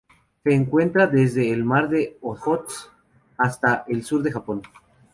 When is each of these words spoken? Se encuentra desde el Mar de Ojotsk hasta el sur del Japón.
Se 0.43 0.51
encuentra 0.51 1.05
desde 1.05 1.51
el 1.51 1.63
Mar 1.63 1.87
de 1.87 2.17
Ojotsk 2.21 2.89
hasta 3.37 3.85
el 3.87 4.03
sur 4.03 4.23
del 4.23 4.33
Japón. 4.33 4.63